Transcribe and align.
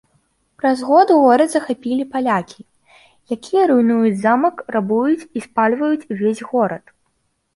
Праз 0.61 0.79
год 0.89 1.07
горад 1.23 1.49
захапілі 1.55 2.05
палякі, 2.13 2.61
якія 3.35 3.63
руйнуюць 3.71 4.13
замак, 4.23 4.55
рабуюць 4.77 5.27
і 5.41 5.43
спальваюць 5.47 6.07
увесь 6.13 6.41
горад. 6.55 6.85